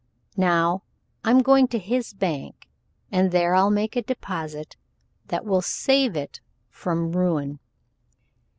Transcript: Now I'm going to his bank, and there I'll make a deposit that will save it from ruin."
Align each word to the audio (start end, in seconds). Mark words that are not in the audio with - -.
Now 0.37 0.81
I'm 1.23 1.43
going 1.43 1.67
to 1.67 1.77
his 1.77 2.11
bank, 2.11 2.67
and 3.11 3.29
there 3.31 3.53
I'll 3.53 3.69
make 3.69 3.95
a 3.95 4.01
deposit 4.01 4.75
that 5.27 5.45
will 5.45 5.61
save 5.61 6.15
it 6.15 6.41
from 6.71 7.11
ruin." 7.11 7.59